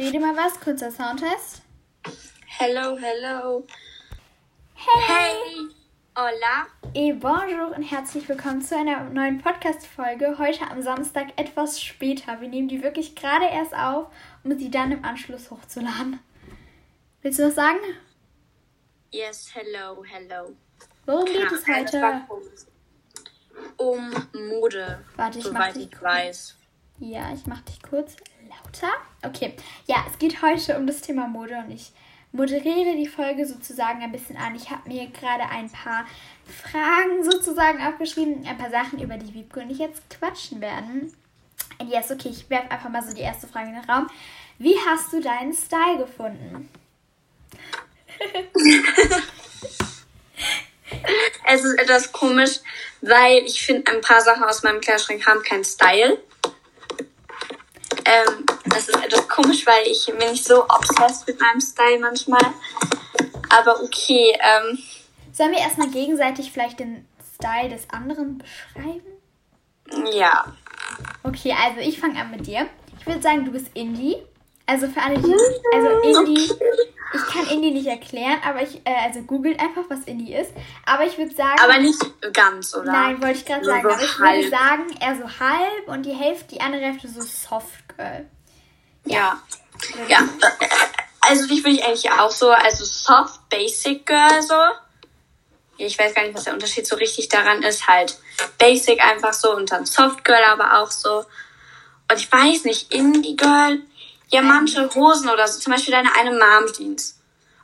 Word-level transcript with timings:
Rede 0.00 0.18
mal 0.18 0.34
was, 0.34 0.58
kurzer 0.58 0.90
Soundtest. 0.90 1.60
Hello, 2.46 2.96
hello. 2.96 3.66
Hey! 4.74 5.02
Hey! 5.06 5.68
Hola! 6.16 6.66
Et 6.94 7.20
bonjour 7.20 7.76
und 7.76 7.82
herzlich 7.82 8.26
willkommen 8.26 8.62
zu 8.62 8.78
einer 8.78 9.10
neuen 9.10 9.42
Podcast-Folge. 9.42 10.38
Heute 10.38 10.70
am 10.70 10.80
Samstag 10.80 11.38
etwas 11.38 11.82
später. 11.82 12.40
Wir 12.40 12.48
nehmen 12.48 12.68
die 12.68 12.82
wirklich 12.82 13.14
gerade 13.14 13.44
erst 13.44 13.74
auf, 13.74 14.06
um 14.42 14.58
sie 14.58 14.70
dann 14.70 14.90
im 14.90 15.04
Anschluss 15.04 15.50
hochzuladen. 15.50 16.18
Willst 17.20 17.38
du 17.38 17.48
was 17.48 17.54
sagen? 17.56 17.80
Yes, 19.10 19.50
hello, 19.52 20.02
hello. 20.02 20.56
Worum 21.04 21.26
geht 21.26 21.52
es 21.52 21.66
heute? 21.68 22.22
Um 23.76 24.10
Mode. 24.48 25.04
Warte, 25.16 25.40
ich 25.40 25.44
mach 25.44 25.52
soweit 25.52 25.76
dich 25.76 25.82
ich 25.82 25.90
kurz. 25.90 26.02
weiß. 26.02 26.56
Ja, 27.00 27.34
ich 27.34 27.46
mach 27.46 27.60
dich 27.60 27.82
kurz 27.82 28.16
lauter. 28.50 28.92
Okay. 29.22 29.54
Ja, 29.86 30.04
es 30.10 30.18
geht 30.18 30.42
heute 30.42 30.76
um 30.76 30.86
das 30.86 31.00
Thema 31.00 31.26
Mode 31.26 31.56
und 31.58 31.70
ich 31.70 31.92
moderiere 32.32 32.96
die 32.96 33.08
Folge 33.08 33.46
sozusagen 33.46 34.02
ein 34.02 34.12
bisschen 34.12 34.36
an. 34.36 34.54
Ich 34.54 34.70
habe 34.70 34.88
mir 34.88 35.08
gerade 35.08 35.44
ein 35.50 35.70
paar 35.70 36.06
Fragen 36.46 37.24
sozusagen 37.24 37.82
aufgeschrieben, 37.84 38.46
ein 38.46 38.58
paar 38.58 38.70
Sachen, 38.70 39.00
über 39.00 39.16
die 39.16 39.34
Wiebke 39.34 39.60
und 39.60 39.70
ich 39.70 39.78
jetzt 39.78 40.02
quatschen 40.10 40.60
werden. 40.60 41.12
Und 41.78 41.90
yes, 41.90 42.10
okay, 42.10 42.28
ich 42.28 42.48
werfe 42.50 42.70
einfach 42.70 42.90
mal 42.90 43.02
so 43.02 43.14
die 43.14 43.22
erste 43.22 43.48
Frage 43.48 43.68
in 43.68 43.74
den 43.74 43.84
Raum. 43.84 44.08
Wie 44.58 44.76
hast 44.86 45.12
du 45.12 45.20
deinen 45.20 45.54
Style 45.54 45.98
gefunden? 45.98 46.68
Es 51.52 51.64
ist 51.64 51.78
etwas 51.80 52.12
komisch, 52.12 52.60
weil 53.00 53.38
ich 53.44 53.64
finde, 53.64 53.90
ein 53.90 54.00
paar 54.00 54.20
Sachen 54.20 54.44
aus 54.44 54.62
meinem 54.62 54.80
Kleiderschrank 54.80 55.26
haben 55.26 55.42
keinen 55.42 55.64
Style. 55.64 56.18
Ähm, 58.04 58.46
das 58.66 58.88
ist 58.88 58.96
etwas 58.96 59.28
komisch, 59.28 59.66
weil 59.66 59.86
ich 59.86 60.06
bin 60.06 60.30
nicht 60.30 60.44
so 60.44 60.64
obsessed 60.64 61.26
mit 61.26 61.40
meinem 61.40 61.60
Style 61.60 61.98
manchmal. 62.00 62.40
Aber 63.50 63.82
okay, 63.82 64.32
ähm, 64.40 64.78
Sollen 65.32 65.52
wir 65.52 65.58
erstmal 65.58 65.88
gegenseitig 65.88 66.52
vielleicht 66.52 66.80
den 66.80 67.06
Style 67.34 67.68
des 67.70 67.88
anderen 67.90 68.38
beschreiben? 68.38 69.06
ja. 70.12 70.52
Okay, 71.22 71.54
also 71.60 71.80
ich 71.80 71.98
fange 71.98 72.20
an 72.20 72.30
mit 72.30 72.46
dir. 72.46 72.68
Ich 72.98 73.06
würde 73.06 73.22
sagen, 73.22 73.44
du 73.44 73.52
bist 73.52 73.68
Indie. 73.74 74.16
Also 74.66 74.88
für 74.88 75.02
alle, 75.02 75.18
die. 75.18 75.34
Also 75.74 76.20
Indie. 76.20 76.52
Ich 77.12 77.34
kann 77.34 77.46
Indie 77.48 77.72
nicht 77.72 77.86
erklären, 77.86 78.38
aber 78.44 78.62
ich. 78.62 78.80
Äh, 78.84 78.94
also 79.04 79.22
googelt 79.22 79.58
einfach, 79.58 79.82
was 79.88 80.00
Indie 80.04 80.34
ist. 80.34 80.52
Aber 80.86 81.04
ich 81.04 81.18
würde 81.18 81.34
sagen. 81.34 81.58
Aber 81.60 81.78
nicht 81.78 81.98
ganz, 82.32 82.74
oder? 82.74 82.92
Nein, 82.92 83.20
wollte 83.20 83.38
ich 83.38 83.46
gerade 83.46 83.64
sagen. 83.64 83.82
so 83.82 83.88
Aber 83.88 84.02
ich 84.02 84.18
halb. 84.18 84.36
würde 84.36 84.50
sagen, 84.50 84.96
eher 85.00 85.16
so 85.16 85.40
halb 85.40 85.88
und 85.88 86.04
die 86.04 86.14
Hälfte, 86.14 86.54
die 86.54 86.60
andere 86.60 86.82
Hälfte 86.82 87.08
so 87.08 87.20
Soft 87.20 87.96
Girl. 87.96 88.26
Ja. 89.04 89.40
Ja. 90.08 90.28
Also 91.20 91.46
dich 91.46 91.62
bin 91.62 91.74
ich 91.74 91.84
eigentlich 91.84 92.10
auch 92.10 92.30
so, 92.30 92.50
also 92.50 92.84
soft 92.84 93.48
basic 93.50 94.06
girl 94.06 94.42
so. 94.42 94.54
Ich 95.76 95.98
weiß 95.98 96.14
gar 96.14 96.22
nicht, 96.22 96.34
was 96.34 96.44
der 96.44 96.54
Unterschied 96.54 96.86
so 96.86 96.96
richtig 96.96 97.28
daran 97.28 97.62
ist. 97.62 97.86
Halt 97.88 98.18
basic 98.58 99.02
einfach 99.02 99.32
so 99.32 99.54
und 99.54 99.70
dann 99.70 99.86
soft 99.86 100.24
girl 100.24 100.42
aber 100.44 100.80
auch 100.80 100.90
so. 100.90 101.24
Und 102.10 102.18
ich 102.18 102.30
weiß 102.30 102.64
nicht, 102.64 102.92
indie 102.92 103.36
girl. 103.36 103.80
Ja, 104.30 104.42
manche 104.42 104.88
Hosen 104.94 105.28
oder 105.28 105.46
so. 105.48 105.58
Zum 105.60 105.72
Beispiel 105.72 105.92
deine 105.92 106.08
eine 106.16 106.30
Mom 106.32 106.72
Jeans. 106.72 107.18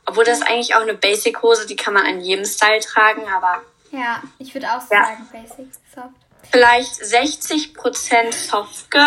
Obwohl 0.05 0.23
das 0.23 0.41
eigentlich 0.41 0.73
auch 0.75 0.81
eine 0.81 0.93
basic 0.93 1.41
Hose, 1.41 1.65
die 1.65 1.75
kann 1.75 1.93
man 1.93 2.05
an 2.05 2.21
jedem 2.21 2.45
Style 2.45 2.79
tragen, 2.79 3.23
aber 3.27 3.61
Ja, 3.91 4.21
ich 4.39 4.53
würde 4.53 4.67
auch 4.71 4.81
so 4.81 4.93
Ja. 4.93 5.03
sagen, 5.05 5.27
Basic, 5.31 5.67
Soft. 5.93 6.09
vielleicht 6.51 6.91
60% 7.01 8.33
soft 8.33 8.91
girl 8.91 9.05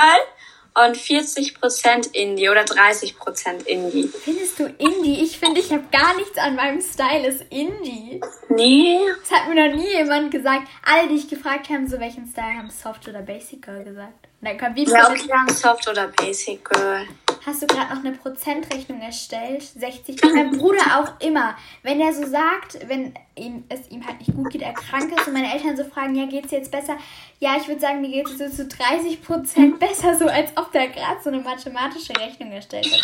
und 0.74 0.96
40% 0.96 2.14
indie 2.14 2.48
oder 2.48 2.62
30% 2.64 3.66
indie. 3.66 4.08
Findest 4.08 4.58
du 4.58 4.66
Indie? 4.66 5.22
Ich 5.22 5.38
finde, 5.38 5.60
ich 5.60 5.70
habe 5.72 5.82
gar 5.92 6.14
nichts 6.16 6.38
an 6.38 6.54
meinem 6.56 6.80
Style 6.80 7.26
ist 7.26 7.42
Indie. 7.50 8.20
Nee, 8.48 9.00
Das 9.22 9.38
hat 9.38 9.48
mir 9.48 9.68
noch 9.68 9.74
nie 9.76 9.88
jemand 9.90 10.30
gesagt. 10.30 10.62
Alle, 10.84 11.08
die 11.08 11.16
ich 11.16 11.28
gefragt 11.28 11.68
habe, 11.70 11.86
so 11.88 11.98
welchen 12.00 12.26
Style 12.26 12.56
haben 12.58 12.70
Soft 12.70 13.06
oder 13.08 13.20
Basic 13.22 13.60
Girl 13.62 13.84
gesagt. 13.84 14.28
Und 14.40 14.48
dann 14.48 14.58
kommt 14.58 14.76
wieder 14.76 14.92
Ja, 14.92 15.10
okay, 15.10 15.52
Soft 15.52 15.88
oder 15.88 16.08
Basic 16.08 16.64
Girl. 16.64 17.06
Hast 17.44 17.62
du 17.62 17.66
gerade 17.66 17.94
noch 17.94 18.04
eine 18.04 18.16
Prozentrechnung 18.16 19.00
erstellt? 19.00 19.62
60. 19.62 20.22
Mein 20.34 20.56
Bruder 20.58 21.00
auch 21.00 21.24
immer. 21.24 21.56
Wenn 21.82 22.00
er 22.00 22.12
so 22.12 22.26
sagt, 22.26 22.78
wenn 22.88 23.14
ihm, 23.34 23.64
es 23.68 23.88
ihm 23.90 24.06
halt 24.06 24.18
nicht 24.18 24.34
gut 24.34 24.50
geht, 24.50 24.62
er 24.62 24.74
krank 24.74 25.12
ist 25.16 25.26
und 25.26 25.32
meine 25.32 25.52
Eltern 25.52 25.76
so 25.76 25.84
fragen, 25.84 26.14
ja, 26.14 26.26
geht's 26.26 26.48
dir 26.48 26.58
jetzt 26.58 26.70
besser? 26.70 26.96
Ja, 27.38 27.56
ich 27.56 27.66
würde 27.68 27.80
sagen, 27.80 28.00
mir 28.00 28.10
geht 28.10 28.28
es 28.28 28.38
so 28.38 28.48
zu 28.48 28.68
30 28.68 29.22
Prozent 29.22 29.78
besser, 29.78 30.14
so 30.16 30.26
als 30.26 30.50
ob 30.56 30.70
der 30.72 30.88
gerade 30.88 31.20
so 31.22 31.30
eine 31.30 31.40
mathematische 31.40 32.12
Rechnung 32.18 32.52
erstellt 32.52 32.86
hat. 32.86 33.00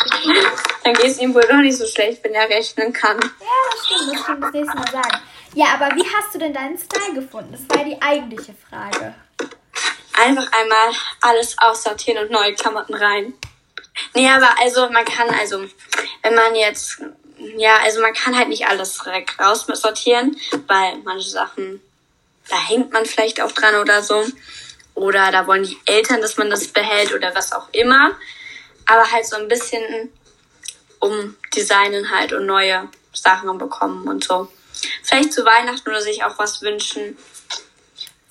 Dann 0.84 0.94
geht 0.94 1.06
es 1.06 1.20
ihm 1.20 1.34
wohl 1.34 1.46
doch 1.48 1.56
nicht 1.56 1.76
so 1.76 1.86
schlecht, 1.86 2.22
wenn 2.24 2.34
er 2.34 2.48
rechnen 2.48 2.92
kann. 2.92 3.18
Ja, 3.20 3.46
das 3.70 3.86
stimmt, 3.86 4.12
das 4.12 4.22
stimmt, 4.22 4.42
das 4.42 4.52
nächste 4.52 4.76
Mal 4.76 4.90
sagen. 4.90 5.18
Ja, 5.54 5.66
aber 5.74 5.96
wie 5.96 6.04
hast 6.04 6.34
du 6.34 6.38
denn 6.38 6.52
deinen 6.52 6.76
Style 6.76 7.14
gefunden? 7.14 7.52
Das 7.52 7.78
war 7.78 7.84
die 7.84 8.00
eigentliche 8.02 8.54
Frage. 8.68 9.14
Einfach 10.12 10.50
einmal 10.52 10.92
alles 11.22 11.56
aussortieren 11.58 12.24
und 12.24 12.30
neue 12.30 12.54
Klamotten 12.54 12.94
rein. 12.94 13.34
Nee, 14.14 14.28
aber 14.28 14.48
also 14.60 14.88
man 14.90 15.04
kann, 15.04 15.28
also 15.30 15.64
wenn 16.22 16.34
man 16.34 16.54
jetzt, 16.54 17.02
ja, 17.56 17.78
also 17.78 18.00
man 18.00 18.14
kann 18.14 18.36
halt 18.36 18.48
nicht 18.48 18.66
alles 18.66 18.98
direkt 18.98 19.38
raussortieren, 19.38 20.36
weil 20.66 20.98
manche 21.04 21.30
Sachen, 21.30 21.80
da 22.48 22.60
hängt 22.60 22.92
man 22.92 23.04
vielleicht 23.04 23.40
auch 23.40 23.52
dran 23.52 23.76
oder 23.76 24.02
so. 24.02 24.24
Oder 24.94 25.30
da 25.30 25.46
wollen 25.46 25.64
die 25.64 25.78
Eltern, 25.84 26.22
dass 26.22 26.38
man 26.38 26.48
das 26.48 26.68
behält 26.68 27.12
oder 27.12 27.34
was 27.34 27.52
auch 27.52 27.68
immer. 27.72 28.12
Aber 28.86 29.10
halt 29.10 29.26
so 29.26 29.36
ein 29.36 29.48
bisschen 29.48 30.10
umdesignen 31.00 32.10
halt 32.10 32.32
und 32.32 32.46
neue 32.46 32.88
Sachen 33.12 33.58
bekommen 33.58 34.08
und 34.08 34.24
so. 34.24 34.48
Vielleicht 35.02 35.32
zu 35.32 35.44
Weihnachten 35.44 35.88
oder 35.88 36.00
sich 36.00 36.24
auch 36.24 36.38
was 36.38 36.62
wünschen 36.62 37.16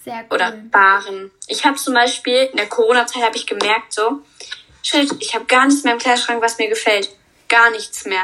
Sehr 0.03 0.25
cool. 0.29 0.35
oder 0.35 0.57
sparen. 0.67 1.31
Ich 1.47 1.65
habe 1.65 1.75
zum 1.75 1.93
Beispiel 1.93 2.49
in 2.51 2.57
der 2.57 2.67
Corona-Zeit 2.67 3.23
habe 3.23 3.35
ich 3.35 3.45
gemerkt 3.45 3.93
so, 3.93 4.21
shit, 4.85 5.11
ich 5.19 5.33
habe 5.33 5.45
gar 5.45 5.65
nichts 5.65 5.83
mehr 5.83 5.93
im 5.93 5.99
Kleiderschrank, 5.99 6.41
was 6.41 6.57
mir 6.57 6.69
gefällt, 6.69 7.09
gar 7.49 7.71
nichts 7.71 8.05
mehr. 8.05 8.23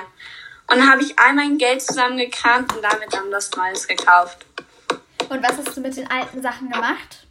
Und 0.68 0.78
dann 0.78 0.90
habe 0.90 1.02
ich 1.02 1.18
all 1.18 1.34
mein 1.34 1.58
Geld 1.58 1.82
zusammengekramt 1.82 2.74
und 2.74 2.82
damit 2.82 3.12
dann 3.12 3.32
was 3.32 3.52
Neues 3.52 3.88
gekauft. 3.88 4.46
Und 5.28 5.44
was 5.44 5.58
hast 5.58 5.76
du 5.76 5.82
mit 5.82 5.98
den 5.98 6.10
alten 6.10 6.42
Sachen 6.42 6.70
gemacht? 6.70 7.26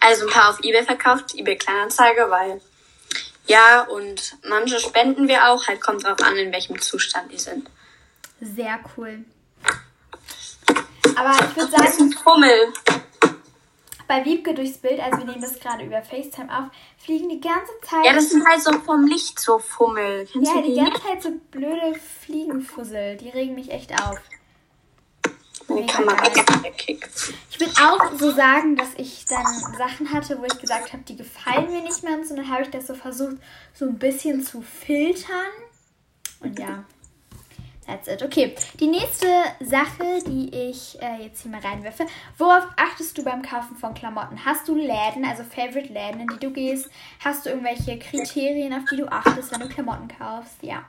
Also 0.00 0.26
ein 0.26 0.32
paar 0.32 0.50
auf 0.50 0.60
eBay 0.62 0.84
verkauft, 0.84 1.34
eBay 1.34 1.56
Kleinanzeige, 1.56 2.26
weil 2.30 2.60
ja 3.46 3.82
und 3.82 4.36
manche 4.48 4.78
spenden 4.78 5.28
wir 5.28 5.48
auch, 5.48 5.66
halt 5.66 5.80
kommt 5.80 6.04
drauf 6.04 6.22
an, 6.22 6.36
in 6.36 6.52
welchem 6.52 6.80
Zustand 6.80 7.30
die 7.32 7.38
sind. 7.38 7.68
Sehr 8.40 8.78
cool. 8.96 9.24
Aber 11.16 11.32
ich 11.32 11.56
würde 11.56 11.70
Das 11.70 11.90
ist 11.90 11.98
sagen, 11.98 12.10
ein 12.10 12.12
Fummel. 12.12 12.72
Bei 14.06 14.24
Wiebke 14.24 14.54
durchs 14.54 14.78
Bild, 14.78 15.00
also 15.00 15.18
wir 15.18 15.26
nehmen 15.26 15.40
das 15.40 15.58
gerade 15.58 15.84
über 15.84 16.02
FaceTime 16.02 16.56
auf, 16.56 16.70
fliegen 16.98 17.28
die 17.28 17.40
ganze 17.40 17.72
Zeit. 17.82 18.04
Ja, 18.04 18.12
das 18.12 18.30
sind 18.30 18.46
halt 18.46 18.62
so 18.62 18.72
vom 18.80 19.06
Licht 19.06 19.38
so 19.40 19.58
Fummel. 19.58 20.26
Kennst 20.30 20.54
ja, 20.54 20.62
die 20.62 20.74
die? 20.74 20.80
ganze 20.80 21.02
Zeit 21.02 21.22
so 21.22 21.30
blöde 21.50 21.94
Fliegenfussel. 22.20 23.16
Die 23.16 23.28
regen 23.30 23.54
mich 23.54 23.70
echt 23.70 23.92
auf. 23.92 24.18
Die 25.68 25.86
Kamera. 25.86 26.22
Ich 27.50 27.60
würde 27.60 27.72
auch 27.82 28.18
so 28.18 28.30
sagen, 28.30 28.76
dass 28.76 28.88
ich 28.96 29.24
dann 29.26 29.46
Sachen 29.78 30.12
hatte, 30.12 30.38
wo 30.38 30.44
ich 30.44 30.58
gesagt 30.58 30.92
habe, 30.92 31.02
die 31.04 31.16
gefallen 31.16 31.70
mir 31.70 31.80
nicht 31.80 32.02
mehr 32.02 32.14
und 32.14 32.26
so. 32.26 32.36
Dann 32.36 32.48
habe 32.50 32.62
ich 32.62 32.70
das 32.70 32.86
so 32.86 32.94
versucht, 32.94 33.36
so 33.72 33.86
ein 33.86 33.98
bisschen 33.98 34.42
zu 34.42 34.62
filtern. 34.62 35.52
Und 36.40 36.58
ja, 36.58 36.84
that's 37.86 38.08
it. 38.08 38.22
Okay, 38.22 38.54
die 38.80 38.86
nächste 38.86 39.26
Sache, 39.60 40.22
die 40.26 40.70
ich 40.70 41.00
äh, 41.00 41.24
jetzt 41.24 41.42
hier 41.42 41.50
mal 41.50 41.60
reinwerfe. 41.60 42.06
Worauf 42.38 42.64
achtest 42.76 43.16
du 43.18 43.24
beim 43.24 43.42
Kaufen 43.42 43.76
von 43.76 43.94
Klamotten? 43.94 44.44
Hast 44.44 44.68
du 44.68 44.74
Läden, 44.74 45.24
also 45.24 45.44
Favorite 45.44 45.92
Läden, 45.92 46.20
in 46.20 46.28
die 46.28 46.38
du 46.38 46.50
gehst? 46.50 46.88
Hast 47.24 47.46
du 47.46 47.50
irgendwelche 47.50 47.98
Kriterien, 47.98 48.72
auf 48.72 48.84
die 48.90 48.96
du 48.96 49.06
achtest, 49.06 49.52
wenn 49.52 49.60
du 49.60 49.68
Klamotten 49.68 50.08
kaufst? 50.18 50.56
Ja. 50.62 50.84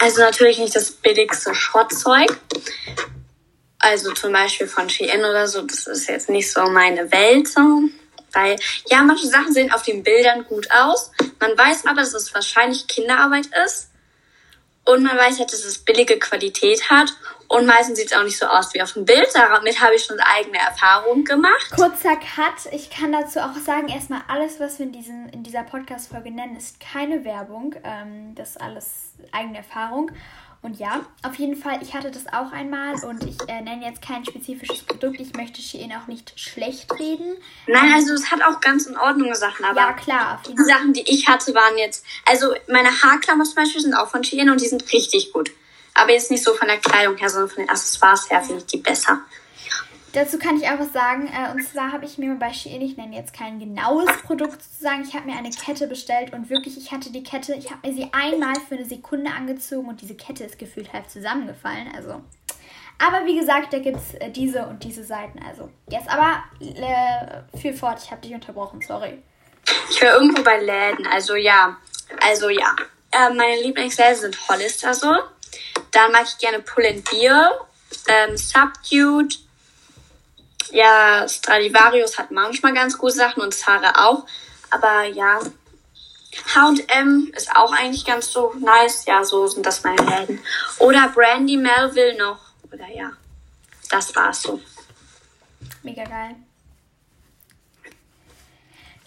Also 0.00 0.22
natürlich 0.22 0.58
nicht 0.58 0.74
das 0.74 0.90
billigste 0.90 1.54
Schrottzeug. 1.54 2.38
Also 3.78 4.12
zum 4.12 4.32
Beispiel 4.32 4.66
von 4.66 4.88
Shein 4.88 5.20
oder 5.20 5.46
so, 5.46 5.62
das 5.62 5.86
ist 5.86 6.08
jetzt 6.08 6.28
nicht 6.28 6.50
so 6.50 6.68
meine 6.70 7.10
Welt. 7.12 7.48
Weil, 8.32 8.56
ja, 8.90 9.02
manche 9.02 9.28
Sachen 9.28 9.52
sehen 9.52 9.72
auf 9.72 9.82
den 9.82 10.02
Bildern 10.02 10.44
gut 10.44 10.68
aus. 10.70 11.10
Man 11.40 11.56
weiß 11.56 11.86
aber, 11.86 12.00
dass 12.00 12.14
es 12.14 12.34
wahrscheinlich 12.34 12.86
Kinderarbeit 12.86 13.46
ist. 13.64 13.90
Und 14.86 15.02
man 15.02 15.16
weiß 15.16 15.38
halt, 15.40 15.52
dass 15.52 15.64
es 15.64 15.78
billige 15.78 16.18
Qualität 16.18 16.88
hat. 16.88 17.12
Und 17.48 17.66
meistens 17.66 17.98
sieht 17.98 18.12
es 18.12 18.16
auch 18.16 18.22
nicht 18.22 18.38
so 18.38 18.46
aus 18.46 18.72
wie 18.72 18.82
auf 18.82 18.92
dem 18.92 19.04
Bild. 19.04 19.28
Damit 19.34 19.80
habe 19.80 19.94
ich 19.94 20.04
schon 20.04 20.18
eigene 20.20 20.58
Erfahrungen 20.58 21.24
gemacht. 21.24 21.70
Kurzer 21.74 22.16
Cut. 22.16 22.72
Ich 22.72 22.90
kann 22.90 23.12
dazu 23.12 23.40
auch 23.40 23.54
sagen, 23.56 23.88
erstmal 23.88 24.22
alles, 24.28 24.58
was 24.58 24.78
wir 24.78 24.86
in, 24.86 24.92
diesen, 24.92 25.28
in 25.30 25.42
dieser 25.42 25.64
Podcast-Folge 25.64 26.30
nennen, 26.30 26.56
ist 26.56 26.80
keine 26.80 27.24
Werbung. 27.24 27.74
Ähm, 27.84 28.34
das 28.34 28.50
ist 28.50 28.60
alles 28.60 29.12
eigene 29.32 29.58
Erfahrung. 29.58 30.12
Und 30.66 30.80
ja, 30.80 31.06
auf 31.22 31.36
jeden 31.36 31.54
Fall, 31.54 31.78
ich 31.80 31.94
hatte 31.94 32.10
das 32.10 32.26
auch 32.26 32.50
einmal 32.50 32.96
und 33.04 33.22
ich 33.22 33.36
äh, 33.48 33.60
nenne 33.60 33.86
jetzt 33.86 34.02
kein 34.02 34.24
spezifisches 34.24 34.82
Produkt. 34.82 35.20
Ich 35.20 35.32
möchte 35.34 35.62
Shein 35.62 35.92
auch 35.92 36.08
nicht 36.08 36.32
schlecht 36.34 36.92
reden. 36.98 37.36
Nein, 37.68 37.92
also 37.94 38.12
es 38.14 38.32
hat 38.32 38.42
auch 38.42 38.60
ganz 38.60 38.86
in 38.86 38.96
Ordnung 38.96 39.32
Sachen, 39.36 39.64
aber 39.64 39.82
ja, 39.82 39.92
klar, 39.92 40.42
die 40.44 40.56
Sachen, 40.64 40.92
die 40.92 41.04
ich 41.06 41.28
hatte, 41.28 41.54
waren 41.54 41.78
jetzt, 41.78 42.04
also 42.24 42.52
meine 42.66 42.88
Haarklammer 42.88 43.44
zum 43.44 43.54
Beispiel 43.54 43.80
sind 43.80 43.94
auch 43.94 44.08
von 44.08 44.24
Shein 44.24 44.50
und 44.50 44.60
die 44.60 44.66
sind 44.66 44.92
richtig 44.92 45.32
gut. 45.32 45.52
Aber 45.94 46.10
jetzt 46.10 46.32
nicht 46.32 46.42
so 46.42 46.52
von 46.52 46.66
der 46.66 46.78
Kleidung 46.78 47.16
her, 47.16 47.28
sondern 47.28 47.48
von 47.48 47.62
den 47.62 47.70
Accessoires 47.70 48.28
her 48.28 48.42
finde 48.42 48.62
ich 48.62 48.66
die 48.66 48.78
besser. 48.78 49.20
Dazu 50.16 50.38
kann 50.38 50.56
ich 50.56 50.66
auch 50.66 50.78
was 50.78 50.94
sagen. 50.94 51.26
Äh, 51.26 51.52
und 51.52 51.62
zwar 51.62 51.92
habe 51.92 52.06
ich 52.06 52.16
mir 52.16 52.34
bei 52.36 52.50
Shein, 52.50 52.80
ich 52.80 52.96
nenne 52.96 53.14
jetzt 53.14 53.34
kein 53.34 53.58
genaues 53.58 54.06
Produkt 54.22 54.62
sozusagen, 54.62 55.02
ich 55.06 55.14
habe 55.14 55.26
mir 55.26 55.36
eine 55.36 55.50
Kette 55.50 55.86
bestellt 55.86 56.32
und 56.32 56.48
wirklich, 56.48 56.78
ich 56.78 56.90
hatte 56.90 57.12
die 57.12 57.22
Kette, 57.22 57.52
ich 57.52 57.70
habe 57.70 57.86
mir 57.86 57.94
sie 57.94 58.08
einmal 58.12 58.54
für 58.66 58.76
eine 58.76 58.86
Sekunde 58.86 59.30
angezogen 59.30 59.90
und 59.90 60.00
diese 60.00 60.14
Kette 60.14 60.44
ist 60.44 60.58
gefühlt 60.58 60.94
halb 60.94 61.10
zusammengefallen. 61.10 61.92
Also. 61.94 62.22
Aber 62.98 63.26
wie 63.26 63.38
gesagt, 63.38 63.74
da 63.74 63.78
gibt 63.78 63.98
es 63.98 64.14
äh, 64.14 64.30
diese 64.30 64.66
und 64.66 64.82
diese 64.84 65.04
Seiten. 65.04 65.38
Also, 65.46 65.68
jetzt 65.90 66.08
aber 66.08 66.42
äh, 66.60 67.58
viel 67.58 67.74
fort, 67.74 68.00
ich 68.02 68.10
habe 68.10 68.22
dich 68.22 68.32
unterbrochen, 68.32 68.80
sorry. 68.80 69.22
Ich 69.90 70.00
war 70.00 70.14
irgendwo 70.14 70.42
bei 70.42 70.58
Läden, 70.62 71.06
also 71.08 71.34
ja. 71.34 71.76
Also 72.26 72.48
ja. 72.48 72.74
Äh, 73.10 73.34
meine 73.34 73.60
Lieblingsläden 73.60 74.16
sind 74.16 74.48
Hollister 74.48 74.94
so. 74.94 75.14
Dann 75.90 76.10
mag 76.10 76.24
ich 76.24 76.38
gerne 76.38 76.60
Pull 76.60 76.86
and 76.86 77.04
Beer, 77.10 77.50
ähm, 78.08 78.34
Subdued, 78.38 79.45
ja, 80.72 81.26
Stradivarius 81.28 82.18
hat 82.18 82.30
manchmal 82.30 82.74
ganz 82.74 82.96
gute 82.98 83.14
Sachen 83.14 83.42
und 83.42 83.54
Zara 83.54 84.06
auch. 84.06 84.26
Aber 84.70 85.04
ja, 85.04 85.40
H&M 86.54 87.32
ist 87.34 87.54
auch 87.54 87.72
eigentlich 87.72 88.04
ganz 88.04 88.30
so 88.30 88.52
nice. 88.58 89.04
Ja, 89.06 89.24
so 89.24 89.46
sind 89.46 89.64
das 89.64 89.82
meine 89.84 90.02
Läden. 90.02 90.40
Oder 90.78 91.08
Brandy 91.08 91.56
Melville 91.56 92.16
noch. 92.18 92.38
Oder 92.72 92.88
ja, 92.88 93.12
das 93.90 94.14
war's 94.14 94.42
so. 94.42 94.60
Mega 95.82 96.04
geil. 96.04 96.36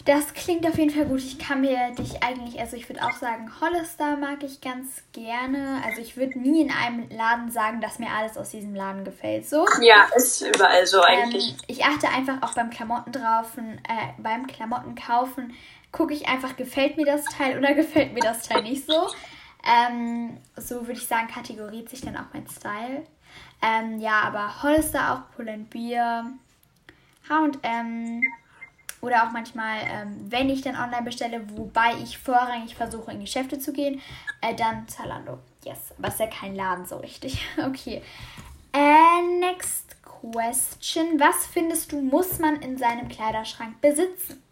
Das 0.06 0.32
klingt 0.32 0.66
auf 0.66 0.78
jeden 0.78 0.90
Fall 0.90 1.04
gut. 1.04 1.18
Ich 1.18 1.38
kann 1.38 1.60
mir 1.60 1.90
dich 1.98 2.22
eigentlich, 2.22 2.58
also 2.58 2.76
ich 2.76 2.88
würde 2.88 3.04
auch 3.04 3.12
sagen, 3.12 3.50
Hollister 3.60 4.16
mag 4.16 4.42
ich 4.42 4.60
ganz 4.60 5.02
gerne. 5.12 5.82
Also 5.84 6.00
ich 6.00 6.16
würde 6.16 6.38
nie 6.38 6.62
in 6.62 6.70
einem 6.70 7.08
Laden 7.10 7.50
sagen, 7.50 7.80
dass 7.80 7.98
mir 7.98 8.08
alles 8.10 8.38
aus 8.38 8.50
diesem 8.50 8.74
Laden 8.74 9.04
gefällt. 9.04 9.46
So. 9.46 9.66
Ja, 9.82 10.06
ist 10.16 10.40
überall 10.40 10.86
so 10.86 11.02
eigentlich. 11.02 11.50
Ähm, 11.50 11.56
ich 11.66 11.84
achte 11.84 12.08
einfach 12.08 12.42
auch 12.42 12.54
beim 12.54 12.70
Klamotten 12.70 13.12
drauf, 13.12 13.52
äh, 13.58 14.12
beim 14.18 14.46
Klamotten 14.46 14.94
kaufen, 14.94 15.54
gucke 15.92 16.14
ich 16.14 16.28
einfach, 16.28 16.56
gefällt 16.56 16.96
mir 16.96 17.04
das 17.06 17.24
Teil 17.24 17.58
oder 17.58 17.74
gefällt 17.74 18.14
mir 18.14 18.20
das 18.20 18.48
Teil 18.48 18.62
nicht 18.62 18.86
so. 18.86 19.08
Ähm, 19.66 20.38
so 20.56 20.86
würde 20.86 20.92
ich 20.92 21.06
sagen, 21.06 21.28
kategoriert 21.28 21.90
sich 21.90 22.00
dann 22.00 22.16
auch 22.16 22.32
mein 22.32 22.46
Style. 22.48 23.06
Ähm, 23.62 24.00
ja, 24.00 24.22
aber 24.22 24.62
Hollister 24.62 25.12
auch, 25.12 25.36
Pull 25.36 25.46
Beer, 25.70 26.24
H&M 27.28 28.22
oder 29.00 29.24
auch 29.26 29.32
manchmal, 29.32 29.78
ähm, 29.84 30.26
wenn 30.28 30.50
ich 30.50 30.62
dann 30.62 30.76
online 30.76 31.02
bestelle, 31.02 31.42
wobei 31.56 31.94
ich 32.02 32.18
vorrangig 32.18 32.74
versuche, 32.74 33.12
in 33.12 33.20
Geschäfte 33.20 33.58
zu 33.58 33.72
gehen, 33.72 34.00
äh, 34.40 34.54
dann 34.54 34.86
Zalando. 34.88 35.38
Yes, 35.64 35.78
aber 35.98 36.08
ist 36.08 36.20
ja 36.20 36.26
kein 36.26 36.54
Laden 36.54 36.86
so 36.86 36.96
richtig. 36.96 37.46
okay. 37.66 38.02
Äh, 38.72 39.38
next 39.40 39.96
question. 40.02 41.18
Was 41.18 41.46
findest 41.46 41.92
du, 41.92 42.00
muss 42.00 42.38
man 42.38 42.60
in 42.62 42.78
seinem 42.78 43.08
Kleiderschrank 43.08 43.80
besitzen? 43.80 44.42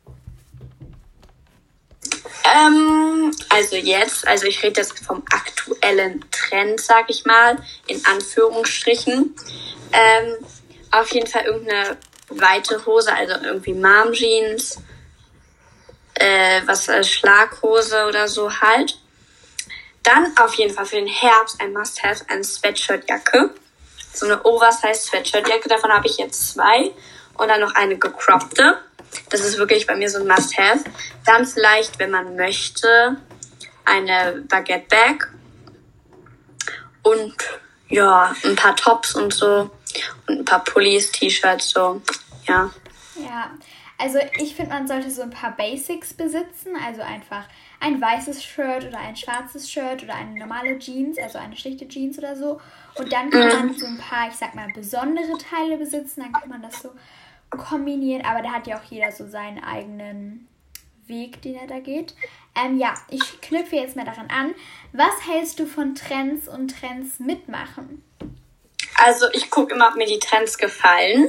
Ähm, 2.45 3.33
also 3.51 3.77
jetzt, 3.77 4.27
also 4.27 4.47
ich 4.47 4.63
rede 4.63 4.81
jetzt 4.81 5.05
vom 5.05 5.23
aktuellen 5.31 6.25
Trend, 6.31 6.81
sag 6.81 7.11
ich 7.11 7.25
mal, 7.25 7.59
in 7.87 8.05
Anführungsstrichen. 8.07 9.35
Ähm, 9.93 10.35
auf 10.91 11.13
jeden 11.13 11.27
Fall 11.27 11.45
irgendeine 11.45 11.99
weite 12.29 12.85
Hose, 12.85 13.13
also 13.13 13.35
irgendwie 13.43 13.75
Mom 13.75 14.13
Jeans, 14.13 14.79
äh, 16.15 16.63
was 16.67 16.89
als 16.89 17.11
Schlaghose 17.11 18.07
oder 18.07 18.29
so 18.29 18.61
halt. 18.61 18.99
Dann 20.03 20.37
auf 20.39 20.55
jeden 20.55 20.75
Fall 20.75 20.87
für 20.87 20.97
den 20.97 21.07
Herbst 21.07 21.61
ein 21.61 21.73
Must-Have, 21.73 22.25
eine 22.29 22.45
Sweatshirtjacke. 22.45 23.51
So 24.15 24.27
eine 24.27 24.43
Oversize 24.45 25.09
Sweatshirtjacke, 25.09 25.69
davon 25.69 25.93
habe 25.93 26.07
ich 26.07 26.17
jetzt 26.19 26.55
zwei. 26.55 26.93
Und 27.35 27.49
dann 27.49 27.61
noch 27.61 27.75
eine 27.75 27.97
gecroppte. 27.99 28.79
Das 29.31 29.41
ist 29.41 29.59
wirklich 29.59 29.87
bei 29.87 29.97
mir 29.97 30.11
so 30.11 30.19
ein 30.19 30.27
Must-Have. 30.27 30.85
Dann 31.25 31.47
vielleicht, 31.47 31.99
wenn 31.99 32.11
man 32.11 32.37
möchte, 32.37 33.17
eine 33.85 34.43
Baguette 34.49 34.87
Bag. 34.89 35.31
Und 37.03 37.35
ja, 37.89 38.35
ein 38.45 38.57
paar 38.57 38.77
Tops 38.77 39.15
und 39.15 39.33
so 39.33 39.71
und 40.27 40.39
ein 40.41 40.45
paar 40.45 40.65
Pullis, 40.65 41.13
T-Shirts, 41.13 41.71
so, 41.71 42.01
ja. 42.47 42.71
Ja, 43.17 43.51
also 43.99 44.19
ich 44.39 44.55
finde, 44.55 44.73
man 44.73 44.87
sollte 44.87 45.11
so 45.11 45.23
ein 45.23 45.31
paar 45.31 45.57
Basics 45.57 46.15
besitzen, 46.15 46.77
also 46.87 47.03
einfach 47.03 47.45
ein 47.81 48.01
weißes 48.01 48.45
Shirt 48.45 48.87
oder 48.87 48.99
ein 48.99 49.17
schwarzes 49.17 49.71
Shirt 49.71 50.05
oder 50.05 50.15
eine 50.15 50.39
normale 50.39 50.79
Jeans, 50.79 51.19
also 51.19 51.39
eine 51.39 51.57
schlichte 51.57 51.89
Jeans 51.89 52.19
oder 52.19 52.37
so. 52.37 52.61
Und 52.97 53.13
dann 53.13 53.31
kann 53.31 53.49
man 53.49 53.75
so 53.75 53.87
ein 53.87 53.99
paar, 53.99 54.29
ich 54.29 54.35
sag 54.35 54.55
mal, 54.55 54.69
besondere 54.73 55.37
Teile 55.39 55.77
besitzen, 55.79 56.23
dann 56.23 56.33
kann 56.33 56.49
man 56.49 56.63
das 56.63 56.81
so 56.81 56.91
kombinieren, 57.51 58.25
aber 58.25 58.43
da 58.43 58.53
hat 58.53 58.67
ja 58.67 58.79
auch 58.79 58.85
jeder 58.85 59.11
so 59.11 59.27
seinen 59.29 59.63
eigenen 59.63 60.49
Weg, 61.07 61.43
den 61.43 61.57
er 61.57 61.67
da 61.67 61.81
geht. 61.81 62.15
Ähm, 62.55 62.79
ja, 62.79 62.95
ich 63.11 63.41
knüpfe 63.41 63.77
jetzt 63.77 63.97
mal 63.97 64.05
daran 64.05 64.29
an. 64.29 64.55
Was 64.93 65.27
hältst 65.27 65.59
du 65.59 65.67
von 65.67 65.95
Trends 65.95 66.47
und 66.47 66.79
Trends 66.79 67.19
mitmachen? 67.19 68.03
Also 68.99 69.27
ich 69.33 69.51
gucke 69.51 69.75
immer, 69.75 69.89
ob 69.89 69.97
mir 69.97 70.07
die 70.07 70.19
Trends 70.19 70.59
gefallen. 70.59 71.29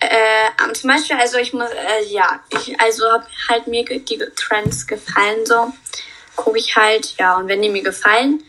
Äh, 0.00 0.72
zum 0.74 0.88
Beispiel, 0.88 1.16
also 1.16 1.38
ich 1.38 1.52
muss, 1.52 1.70
äh, 1.70 2.04
ja, 2.08 2.40
ich, 2.50 2.78
also 2.80 3.04
hab 3.12 3.28
halt 3.48 3.66
mir 3.66 3.84
die 3.84 4.18
Trends 4.34 4.86
gefallen 4.86 5.44
so, 5.44 5.72
gucke 6.36 6.58
ich 6.58 6.74
halt, 6.74 7.16
ja, 7.18 7.36
und 7.36 7.48
wenn 7.48 7.60
die 7.60 7.68
mir 7.68 7.82
gefallen, 7.82 8.42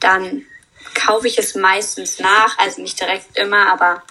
dann 0.00 0.46
kaufe 0.94 1.28
ich 1.28 1.38
es 1.38 1.54
meistens 1.54 2.18
nach, 2.18 2.58
also 2.58 2.80
nicht 2.80 2.98
direkt 2.98 3.36
immer, 3.36 3.70
aber 3.70 4.02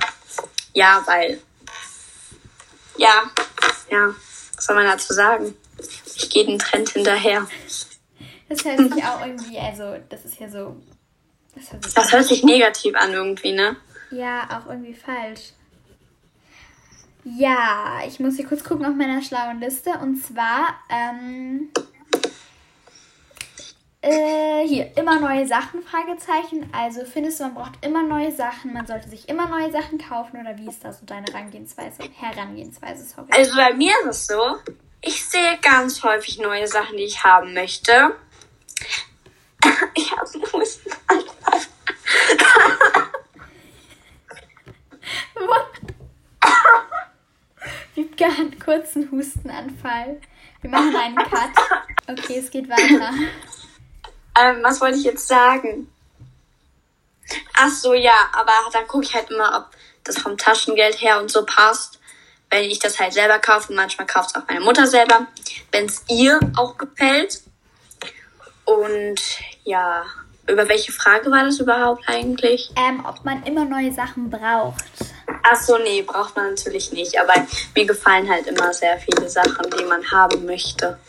ja, 0.74 1.02
weil, 1.08 1.42
ja, 2.98 3.24
ja, 3.90 4.14
was 4.56 4.66
soll 4.66 4.76
man 4.76 4.86
dazu 4.86 5.14
sagen? 5.14 5.56
Ich 6.16 6.30
gehe 6.30 6.46
den 6.46 6.60
Trend 6.60 6.90
hinterher. 6.90 7.48
Das 8.50 8.64
hört 8.64 8.78
sich 8.78 9.04
auch 9.04 9.22
irgendwie, 9.22 9.58
also 9.58 9.98
das 10.10 10.26
ist 10.26 10.40
ja 10.40 10.48
so 10.48 10.78
das 11.58 11.72
hört, 11.72 11.84
sich, 11.84 11.94
das 11.94 12.12
hört 12.12 12.26
sich 12.26 12.44
negativ 12.44 12.96
an 12.96 13.14
irgendwie, 13.14 13.54
ne? 13.54 13.76
Ja, 14.12 14.48
auch 14.50 14.70
irgendwie 14.70 14.94
falsch. 14.94 15.54
Ja, 17.24 18.00
ich 18.08 18.20
muss 18.20 18.38
hier 18.38 18.48
kurz 18.48 18.64
gucken 18.64 18.86
auf 18.86 18.96
meiner 18.96 19.22
schlauen 19.22 19.60
Liste. 19.60 19.92
Und 20.02 20.24
zwar, 20.24 20.80
ähm, 20.90 21.70
äh, 24.02 24.66
hier, 24.66 24.96
immer 24.96 25.20
neue 25.20 25.46
Sachen, 25.46 25.84
Fragezeichen. 25.84 26.70
Also 26.72 27.04
findest 27.04 27.40
du, 27.40 27.44
man 27.44 27.56
braucht 27.56 27.86
immer 27.86 28.04
neue 28.04 28.32
Sachen, 28.32 28.72
man 28.72 28.88
sollte 28.88 29.10
sich 29.10 29.28
immer 29.28 29.48
neue 29.50 29.72
Sachen 29.72 29.98
kaufen 29.98 30.40
oder 30.40 30.58
wie 30.58 30.70
ist 30.70 30.86
das 30.86 31.00
so 31.00 31.06
deine 31.06 31.26
Herangehensweise? 31.28 32.04
Herangehensweise, 32.18 33.04
sorry. 33.04 33.28
Also 33.32 33.56
bei 33.58 33.74
mir 33.74 33.92
ist 34.04 34.08
es 34.08 34.28
so, 34.28 34.58
ich 35.02 35.26
sehe 35.26 35.58
ganz 35.62 36.04
häufig 36.04 36.40
neue 36.40 36.68
Sachen, 36.68 36.96
die 36.96 37.04
ich 37.04 37.24
haben 37.24 37.54
möchte. 37.54 38.16
Ich 39.96 40.12
habe 40.12 40.30
einen 40.34 40.54
Hustenanfall. 40.54 41.26
Wiebke 47.96 48.26
hat 48.26 48.40
einen 48.40 48.57
kurzen 48.68 49.10
Hustenanfall. 49.12 50.20
Wir 50.62 50.70
machen 50.70 50.94
einen 50.94 51.16
Cut. 51.16 51.52
Okay, 52.10 52.40
es 52.40 52.52
geht 52.52 52.70
weiter. 52.70 53.14
Ähm, 54.38 54.62
was 54.62 54.82
wollte 54.82 54.98
ich 54.98 55.06
jetzt 55.06 55.26
sagen? 55.26 55.90
Ach 57.56 57.70
so, 57.70 57.94
ja, 57.94 58.30
aber 58.34 58.52
dann 58.74 58.86
gucke 58.88 59.06
ich 59.06 59.16
halt 59.16 59.32
immer, 59.32 59.58
ob 59.58 59.78
das 60.04 60.18
vom 60.18 60.38
Taschengeld 60.38 61.02
her 61.02 61.22
und 61.22 61.32
so 61.32 61.46
passt. 61.46 62.00
Wenn 62.50 62.66
ich 62.66 62.80
das 62.80 63.00
halt 63.00 63.14
selber 63.14 63.40
kaufe, 63.40 63.72
manchmal 63.72 64.06
kauft 64.06 64.32
es 64.32 64.36
auch 64.36 64.48
meine 64.48 64.60
Mutter 64.60 64.86
selber, 64.86 65.28
wenn 65.72 65.86
es 65.86 66.04
ihr 66.10 66.38
auch 66.58 66.78
gefällt. 66.78 67.42
Und 68.66 69.22
ja, 69.64 70.06
über 70.46 70.68
welche 70.68 70.92
Frage 70.92 71.32
war 71.32 71.46
das 71.46 71.60
überhaupt 71.60 72.04
eigentlich? 72.08 72.70
Ähm, 72.76 73.06
ob 73.06 73.24
man 73.24 73.44
immer 73.44 73.64
neue 73.64 73.94
Sachen 73.94 74.30
braucht. 74.30 74.84
Ach 75.50 75.62
so, 75.62 75.78
nee, 75.78 76.02
braucht 76.02 76.36
man 76.36 76.50
natürlich 76.50 76.92
nicht. 76.92 77.20
Aber 77.20 77.34
mir 77.76 77.86
gefallen 77.86 78.30
halt 78.30 78.48
immer 78.48 78.74
sehr 78.74 78.98
viele 78.98 79.30
Sachen, 79.30 79.70
die 79.78 79.86
man 79.86 80.10
haben 80.12 80.46
möchte. 80.46 81.00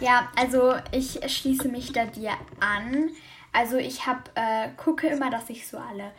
Ja, 0.00 0.28
also 0.36 0.74
ich 0.90 1.20
schließe 1.26 1.68
mich 1.68 1.92
da 1.92 2.04
dir 2.04 2.32
an. 2.60 3.10
Also 3.52 3.76
ich 3.76 4.06
hab, 4.06 4.30
äh, 4.34 4.68
gucke 4.76 5.06
immer, 5.08 5.30
dass 5.30 5.48
ich 5.48 5.66
so 5.66 5.78
alle 5.78 6.12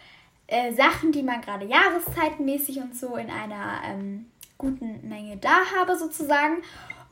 äh, 0.48 0.74
Sachen, 0.74 1.12
die 1.12 1.24
man 1.24 1.42
gerade 1.42 1.66
jahreszeitenmäßig 1.66 2.78
und 2.78 2.98
so 2.98 3.16
in 3.16 3.30
einer 3.30 3.82
ähm, 3.86 4.26
guten 4.58 5.08
Menge 5.08 5.38
da 5.38 5.60
habe 5.78 5.98
sozusagen. 5.98 6.64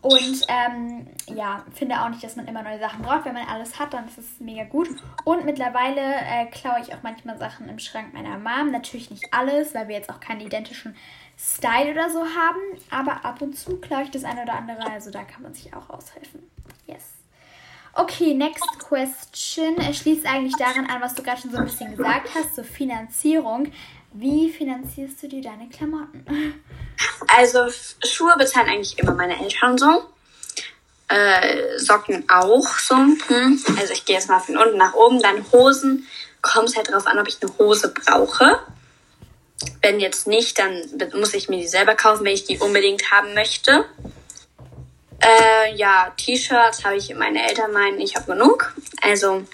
Und 0.08 0.42
ähm, 0.48 1.08
ja, 1.36 1.66
finde 1.74 2.02
auch 2.02 2.08
nicht, 2.08 2.24
dass 2.24 2.38
man 2.38 2.48
immer 2.48 2.64
neue 2.64 2.80
Sachen 2.80 3.02
braucht. 3.02 3.26
Wenn 3.26 3.34
man 3.34 3.46
alles 3.48 3.78
hat, 3.78 3.94
dann 3.94 4.08
ist 4.08 4.18
es 4.18 4.40
mega 4.40 4.64
gut. 4.64 4.88
Und 5.26 5.44
mittlerweile 5.44 6.02
äh, 6.02 6.46
klaue 6.46 6.80
ich 6.82 6.94
auch 6.94 7.04
manchmal 7.04 7.38
Sachen 7.38 7.68
im 7.68 7.78
Schrank 7.78 8.14
meiner 8.14 8.38
Mom. 8.38 8.72
Natürlich 8.72 9.12
nicht 9.12 9.34
alles, 9.34 9.76
weil 9.76 9.90
wir 9.90 9.96
jetzt 9.96 10.10
auch 10.10 10.22
keinen 10.22 10.40
identischen 10.40 10.96
Style 11.38 11.92
oder 11.92 12.10
so 12.10 12.22
haben. 12.22 12.62
Aber 12.90 13.26
ab 13.26 13.42
und 13.42 13.58
zu 13.58 13.78
klaue 13.82 14.04
ich 14.04 14.12
das 14.12 14.24
eine 14.24 14.44
oder 14.44 14.54
andere. 14.54 14.90
Also 14.90 15.12
da 15.12 15.24
kann 15.24 15.44
man 15.44 15.54
sich 15.54 15.74
auch 15.76 15.90
aushelfen. 15.90 16.42
Yes. 16.86 17.04
Okay, 18.00 18.34
next 18.34 18.80
question. 18.80 19.76
Er 19.78 19.92
schließt 19.92 20.26
eigentlich 20.26 20.56
daran 20.56 20.86
an, 20.86 21.02
was 21.02 21.16
du 21.16 21.24
gerade 21.24 21.42
schon 21.42 21.52
so 21.52 21.58
ein 21.58 21.66
bisschen 21.66 21.98
gesagt 21.98 22.30
hast, 22.34 22.56
so 22.56 22.64
Finanzierung. 22.64 23.72
Wie 24.20 24.50
finanzierst 24.52 25.22
du 25.22 25.28
dir 25.28 25.44
deine 25.44 25.70
Klamotten? 25.70 26.26
Also 27.28 27.68
Schuhe 28.04 28.34
bezahlen 28.38 28.68
eigentlich 28.68 28.98
immer 28.98 29.14
meine 29.14 29.40
Eltern 29.40 29.78
so. 29.78 30.06
Äh, 31.08 31.78
Socken 31.78 32.28
auch 32.28 32.68
so. 32.80 32.96
Hm. 32.96 33.64
Also 33.80 33.94
ich 33.94 34.06
gehe 34.06 34.16
jetzt 34.16 34.28
mal 34.28 34.40
von 34.40 34.58
unten 34.58 34.78
nach 34.78 34.96
oben. 34.96 35.22
Dann 35.22 35.46
Hosen. 35.52 36.08
Kommt 36.42 36.76
halt 36.76 36.92
drauf 36.92 37.06
an, 37.06 37.20
ob 37.20 37.28
ich 37.28 37.38
eine 37.42 37.56
Hose 37.60 37.94
brauche. 37.94 38.60
Wenn 39.82 40.00
jetzt 40.00 40.26
nicht, 40.26 40.58
dann 40.58 40.82
muss 41.14 41.36
ich 41.36 41.48
mir 41.48 41.60
die 41.60 41.68
selber 41.68 41.94
kaufen, 41.94 42.26
wenn 42.26 42.34
ich 42.34 42.46
die 42.46 42.58
unbedingt 42.58 43.12
haben 43.12 43.36
möchte. 43.36 43.86
Äh, 45.20 45.76
ja, 45.76 46.12
T-Shirts 46.18 46.86
habe 46.86 46.96
ich 46.96 47.14
meine 47.16 47.48
Eltern 47.48 47.72
meinen, 47.72 48.00
ich 48.00 48.16
habe 48.16 48.34
genug. 48.34 48.74
Also, 49.02 49.46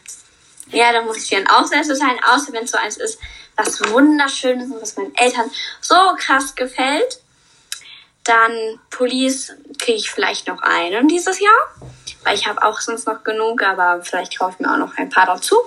ja, 0.73 0.91
dann 0.91 1.05
muss 1.05 1.17
ich 1.17 1.29
dann 1.29 1.47
auch 1.47 1.65
selbst 1.65 1.89
bezahlen, 1.89 2.19
außer 2.23 2.51
wenn 2.53 2.63
es 2.63 2.71
so 2.71 2.77
eins 2.77 2.97
ist, 2.97 3.19
was 3.55 3.79
wunderschön 3.91 4.59
ist 4.59 4.71
und 4.71 4.81
was 4.81 4.97
meinen 4.97 5.15
Eltern 5.15 5.49
so 5.81 5.95
krass 6.17 6.55
gefällt. 6.55 7.19
Dann 8.23 8.79
Police 8.89 9.53
kriege 9.79 9.97
ich 9.97 10.09
vielleicht 10.09 10.47
noch 10.47 10.61
einen 10.61 11.07
dieses 11.07 11.39
Jahr, 11.39 11.75
weil 12.23 12.35
ich 12.35 12.47
habe 12.47 12.63
auch 12.63 12.79
sonst 12.79 13.05
noch 13.05 13.23
genug, 13.23 13.61
aber 13.61 14.01
vielleicht 14.01 14.37
kaufe 14.39 14.53
ich 14.53 14.65
mir 14.65 14.73
auch 14.73 14.77
noch 14.77 14.95
ein 14.97 15.09
paar 15.09 15.25
dazu. 15.25 15.57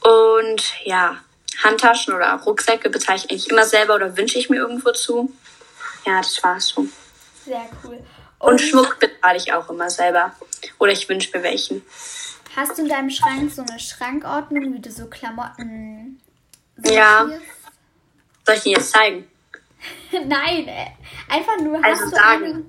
Und 0.00 0.62
ja, 0.84 1.16
Handtaschen 1.62 2.14
oder 2.14 2.34
Rucksäcke 2.44 2.90
bezahle 2.90 3.18
ich 3.18 3.30
eigentlich 3.30 3.50
immer 3.50 3.64
selber 3.64 3.94
oder 3.94 4.16
wünsche 4.16 4.38
ich 4.38 4.50
mir 4.50 4.56
irgendwo 4.56 4.92
zu. 4.92 5.32
Ja, 6.04 6.18
das 6.20 6.42
war's 6.42 6.68
so. 6.68 6.86
Sehr 7.44 7.68
cool. 7.84 7.98
Und, 8.38 8.50
Und 8.52 8.60
Schmuck 8.60 8.98
bezahle 8.98 9.36
ich 9.36 9.52
auch 9.52 9.68
immer 9.68 9.90
selber. 9.90 10.32
Oder 10.78 10.92
ich 10.92 11.08
wünsche 11.08 11.36
mir 11.36 11.42
welchen. 11.42 11.84
Hast 12.58 12.76
du 12.76 12.82
in 12.82 12.88
deinem 12.88 13.10
Schrank 13.10 13.50
so 13.52 13.62
eine 13.62 13.78
Schrankordnung, 13.78 14.74
wie 14.74 14.80
du 14.80 14.90
so 14.90 15.06
Klamotten 15.06 16.20
ja. 16.84 17.28
Soll 18.46 18.56
ich 18.56 18.62
dir 18.62 18.72
jetzt 18.72 18.92
zeigen? 18.92 19.28
Nein, 20.12 20.68
äh, 20.68 20.86
einfach 21.28 21.58
nur 21.60 21.84
also 21.84 22.04
hast 22.04 22.10
sagen. 22.10 22.44
Eine... 22.44 22.64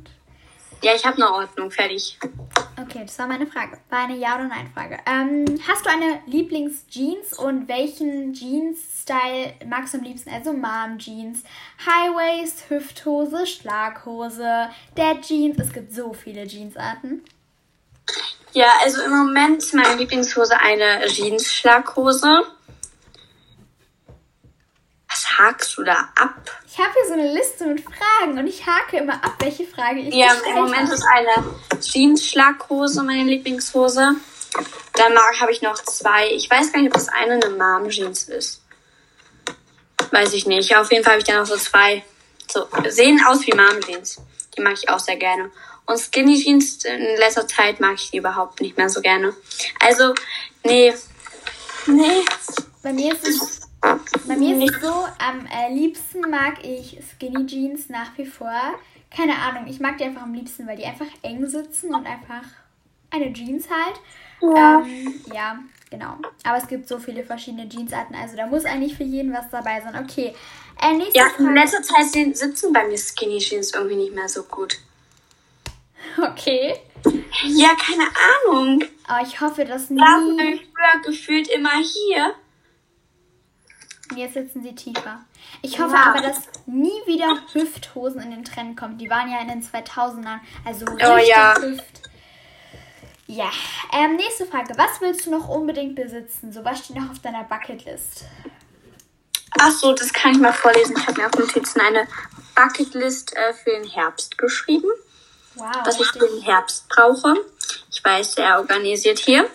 Ja, 0.81 0.95
ich 0.95 1.05
habe 1.05 1.17
eine 1.17 1.31
Ordnung, 1.31 1.69
fertig. 1.71 2.17
Okay, 2.81 3.01
das 3.01 3.19
war 3.19 3.27
meine 3.27 3.45
Frage. 3.45 3.77
War 3.89 4.05
eine 4.05 4.15
Ja- 4.15 4.35
oder 4.35 4.45
Nein-Frage. 4.45 4.99
Ähm, 5.05 5.59
hast 5.67 5.85
du 5.85 5.89
eine 5.89 6.21
Lieblings-Jeans 6.25 7.37
und 7.37 7.67
welchen 7.67 8.33
Jeans-Style 8.33 9.55
magst 9.65 9.93
du 9.93 9.97
am 9.97 10.05
liebsten? 10.05 10.29
Also 10.29 10.53
Mom-Jeans, 10.53 11.43
High-Waist, 11.85 12.69
Hüfthose, 12.69 13.45
Schlaghose, 13.45 14.69
Dad-Jeans. 14.95 15.59
Es 15.59 15.73
gibt 15.73 15.91
so 15.91 16.13
viele 16.13 16.45
Jeansarten. 16.45 17.23
Ja, 18.53 18.67
also 18.83 19.01
im 19.03 19.11
Moment 19.11 19.59
ist 19.59 19.73
meine 19.73 19.95
Lieblingshose 19.95 20.57
eine 20.57 21.05
Jeans-Schlaghose 21.07 22.45
hakst 25.39 25.77
du 25.77 25.83
da 25.83 26.09
ab? 26.15 26.51
Ich 26.67 26.77
habe 26.77 26.89
hier 26.93 27.07
so 27.07 27.13
eine 27.13 27.33
Liste 27.33 27.65
mit 27.65 27.81
Fragen 27.81 28.37
und 28.37 28.47
ich 28.47 28.65
hake 28.65 28.97
immer 28.97 29.13
ab, 29.13 29.35
welche 29.39 29.65
Frage 29.65 30.01
ich 30.01 30.13
Ja, 30.13 30.33
im 30.47 30.55
Moment 30.55 30.89
ist 30.91 31.03
eine 31.03 31.45
Jeans-Schlaghose 31.81 33.03
meine 33.03 33.23
Lieblingshose. 33.23 34.15
Dann 34.93 35.17
habe 35.39 35.51
ich 35.51 35.61
noch 35.61 35.77
zwei. 35.83 36.29
Ich 36.31 36.49
weiß 36.49 36.73
gar 36.73 36.81
nicht, 36.81 36.89
ob 36.89 36.93
das 36.93 37.09
eine 37.09 37.33
eine 37.33 37.49
Mom-Jeans 37.49 38.23
ist. 38.29 38.61
Weiß 40.11 40.33
ich 40.33 40.45
nicht. 40.45 40.75
Auf 40.75 40.91
jeden 40.91 41.03
Fall 41.03 41.13
habe 41.13 41.21
ich 41.21 41.27
dann 41.27 41.37
noch 41.37 41.45
so 41.45 41.57
zwei. 41.57 42.03
So, 42.51 42.67
sehen 42.87 43.21
aus 43.25 43.45
wie 43.45 43.53
Mom-Jeans. 43.53 44.21
Die 44.57 44.61
mag 44.61 44.73
ich 44.73 44.89
auch 44.89 44.99
sehr 44.99 45.17
gerne. 45.17 45.51
Und 45.89 45.97
Skinny 45.97 46.39
Jeans 46.39 46.85
in 46.85 47.01
letzter 47.17 47.47
Zeit 47.47 47.79
mag 47.79 47.95
ich 47.95 48.11
die 48.11 48.17
überhaupt 48.17 48.61
nicht 48.61 48.77
mehr 48.77 48.89
so 48.89 49.01
gerne. 49.01 49.33
Also, 49.79 50.13
nee. 50.63 50.93
Nee. 51.87 52.23
Bei 52.83 52.93
mir 52.93 53.13
ist 53.13 53.27
es 53.27 53.61
bei 54.27 54.35
mir 54.35 54.55
ist 54.55 54.75
es 54.75 54.81
so, 54.81 54.93
am 55.17 55.47
äh, 55.47 55.73
liebsten 55.73 56.21
mag 56.29 56.63
ich 56.63 56.99
Skinny 57.09 57.47
Jeans 57.47 57.89
nach 57.89 58.15
wie 58.17 58.27
vor. 58.27 58.75
Keine 59.09 59.35
Ahnung, 59.35 59.65
ich 59.67 59.79
mag 59.79 59.97
die 59.97 60.03
einfach 60.03 60.21
am 60.21 60.33
liebsten, 60.33 60.67
weil 60.67 60.77
die 60.77 60.85
einfach 60.85 61.07
eng 61.23 61.47
sitzen 61.47 61.95
und 61.95 62.05
einfach 62.05 62.43
eine 63.09 63.33
Jeans 63.33 63.65
halt. 63.67 63.99
Ja. 64.41 64.81
Ähm, 64.81 65.21
ja, 65.33 65.59
genau. 65.89 66.17
Aber 66.43 66.57
es 66.57 66.67
gibt 66.67 66.87
so 66.87 66.99
viele 66.99 67.23
verschiedene 67.23 67.67
Jeansarten, 67.67 68.15
also 68.15 68.37
da 68.37 68.45
muss 68.45 68.65
eigentlich 68.65 68.95
für 68.95 69.03
jeden 69.03 69.33
was 69.33 69.49
dabei 69.49 69.81
sein. 69.81 70.03
Okay. 70.03 70.35
Äh, 70.83 71.17
ja, 71.17 71.25
in 71.39 71.55
letzter 71.55 71.81
Zeit 71.81 72.11
sitzen 72.11 72.73
bei 72.73 72.87
mir 72.87 72.97
Skinny 72.97 73.39
Jeans 73.39 73.73
irgendwie 73.73 73.95
nicht 73.95 74.13
mehr 74.13 74.29
so 74.29 74.43
gut. 74.43 74.77
Okay. 76.17 76.75
Ja, 77.45 77.69
keine 77.75 78.03
Ahnung. 78.03 78.83
Aber 79.07 79.25
ich 79.25 79.39
hoffe, 79.39 79.63
dass 79.65 79.89
nie... 79.89 79.99
Da 79.99 80.43
ich 80.43 80.67
früher 80.67 81.01
gefühlt 81.05 81.47
immer 81.47 81.77
hier. 81.77 82.35
Jetzt 84.15 84.33
sitzen 84.33 84.63
sie 84.63 84.75
tiefer. 84.75 85.21
Ich 85.61 85.79
hoffe 85.79 85.95
ja. 85.95 86.07
aber, 86.07 86.21
dass 86.21 86.41
nie 86.65 87.01
wieder 87.05 87.37
Hüfthosen 87.53 88.21
in 88.21 88.31
den 88.31 88.43
Trend 88.43 88.75
kommen. 88.77 88.97
Die 88.97 89.09
waren 89.09 89.31
ja 89.31 89.39
in 89.41 89.47
den 89.47 89.63
2000ern. 89.63 90.39
Also 90.65 90.85
oh 90.85 90.91
richtig 90.91 91.09
oh, 91.09 91.17
ja. 91.17 91.55
Hüft. 91.61 92.09
Ja. 93.27 93.51
Ähm, 93.93 94.15
nächste 94.15 94.45
Frage. 94.47 94.73
Was 94.75 94.99
willst 95.01 95.25
du 95.25 95.31
noch 95.31 95.47
unbedingt 95.47 95.95
besitzen? 95.95 96.51
So, 96.51 96.65
was 96.65 96.79
steht 96.79 96.97
noch 96.97 97.11
auf 97.11 97.19
deiner 97.19 97.43
Bucketlist? 97.43 98.25
Ach 99.59 99.71
so, 99.71 99.93
das 99.93 100.11
kann 100.11 100.31
ich 100.31 100.39
mal 100.39 100.53
vorlesen. 100.53 100.95
Ich 100.97 101.07
habe 101.07 101.21
mir 101.21 101.27
auf 101.27 101.33
Notizen 101.33 101.81
eine 101.81 102.07
Bucketlist 102.55 103.35
äh, 103.35 103.53
für 103.53 103.71
den 103.71 103.87
Herbst 103.87 104.37
geschrieben. 104.37 104.89
Wow. 105.59 105.85
Was 105.85 105.99
ich 105.99 106.07
für 106.07 106.19
den 106.19 106.41
Herbst 106.41 106.87
brauche. 106.89 107.35
Ich 107.91 108.03
weiß, 108.03 108.33
sehr 108.33 108.57
organisiert 108.57 109.19
hier. 109.19 109.49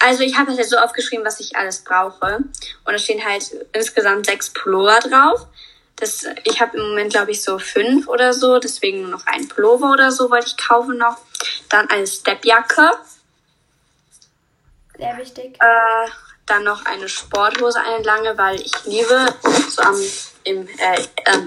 Also 0.00 0.22
ich 0.22 0.36
habe 0.36 0.52
jetzt 0.52 0.70
so 0.70 0.76
aufgeschrieben, 0.76 1.24
was 1.24 1.40
ich 1.40 1.56
alles 1.56 1.82
brauche. 1.82 2.36
Und 2.36 2.92
da 2.92 2.98
stehen 2.98 3.24
halt 3.24 3.44
insgesamt 3.72 4.26
sechs 4.26 4.50
Pullover 4.50 5.00
drauf. 5.00 5.46
Das, 5.96 6.24
ich 6.44 6.60
habe 6.60 6.76
im 6.76 6.88
Moment, 6.90 7.12
glaube 7.12 7.32
ich, 7.32 7.42
so 7.42 7.58
fünf 7.58 8.06
oder 8.06 8.32
so. 8.32 8.58
Deswegen 8.58 9.02
nur 9.02 9.10
noch 9.10 9.26
ein 9.26 9.48
Pullover 9.48 9.92
oder 9.92 10.12
so 10.12 10.30
wollte 10.30 10.46
ich 10.46 10.56
kaufen 10.56 10.98
noch. 10.98 11.18
Dann 11.68 11.90
eine 11.90 12.06
Stepjacke. 12.06 12.92
Sehr 14.96 15.16
wichtig. 15.16 15.56
Äh, 15.60 16.08
dann 16.46 16.64
noch 16.64 16.84
eine 16.86 17.08
Sporthose, 17.08 17.80
eine 17.80 18.02
lange, 18.04 18.38
weil 18.38 18.60
ich 18.60 18.72
liebe 18.84 19.34
so 19.68 19.82
am, 19.82 20.00
im, 20.44 20.68
äh, 20.68 21.02
äh, 21.24 21.46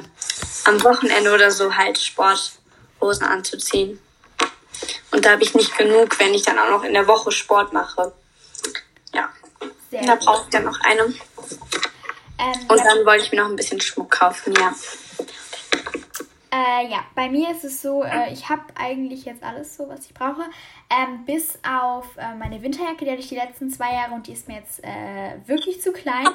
am 0.66 0.84
Wochenende 0.84 1.34
oder 1.34 1.52
so 1.52 1.76
halt 1.76 1.98
Sporthosen 3.02 3.26
anzuziehen. 3.26 4.00
Und 5.12 5.26
da 5.26 5.32
habe 5.32 5.44
ich 5.44 5.54
nicht 5.56 5.78
genug, 5.78 6.18
wenn 6.20 6.34
ich 6.34 6.44
dann 6.44 6.58
auch 6.58 6.70
noch 6.70 6.84
in 6.84 6.94
der 6.94 7.08
Woche 7.08 7.32
Sport 7.32 7.74
mache. 7.74 8.14
Ja. 9.14 9.30
Sehr 9.90 10.04
da 10.04 10.16
brauche 10.16 10.44
ich 10.44 10.50
dann 10.50 10.66
noch 10.66 10.80
eine. 10.82 11.02
Ähm, 11.02 12.62
und 12.68 12.80
dann 12.80 13.06
wollte 13.06 13.26
ich 13.26 13.32
mir 13.32 13.42
noch 13.42 13.50
ein 13.50 13.56
bisschen 13.56 13.82
Schmuck 13.82 14.12
kaufen, 14.12 14.54
ja. 14.56 14.74
Äh, 16.54 16.88
ja, 16.90 17.06
bei 17.16 17.30
mir 17.30 17.52
ist 17.52 17.64
es 17.64 17.82
so, 17.82 18.04
äh, 18.04 18.34
ich 18.34 18.50
habe 18.50 18.64
eigentlich 18.76 19.26
jetzt 19.26 19.44
alles 19.44 19.76
so, 19.76 19.88
was 19.88 20.06
ich 20.06 20.14
brauche. 20.14 20.44
Ähm, 20.90 21.26
bis 21.26 21.60
auf 21.68 22.06
äh, 22.18 22.36
meine 22.36 22.62
Winterjacke, 22.62 23.06
die 23.06 23.12
hatte 23.12 23.22
ich 23.22 23.30
die 23.30 23.36
letzten 23.36 23.70
zwei 23.70 23.94
Jahre 23.94 24.14
und 24.14 24.28
die 24.28 24.34
ist 24.34 24.48
mir 24.48 24.58
jetzt 24.58 24.84
äh, 24.84 25.48
wirklich 25.48 25.82
zu 25.82 25.92
klein. 25.92 26.28